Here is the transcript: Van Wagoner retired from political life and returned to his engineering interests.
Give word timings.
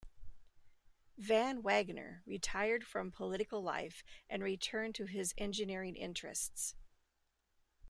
Van 1.19 1.61
Wagoner 1.61 2.23
retired 2.25 2.83
from 2.87 3.11
political 3.11 3.61
life 3.61 4.01
and 4.27 4.41
returned 4.41 4.95
to 4.95 5.05
his 5.05 5.31
engineering 5.37 5.95
interests. 5.95 6.73